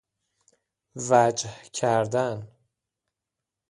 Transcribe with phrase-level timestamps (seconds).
[0.95, 2.47] وجه کردن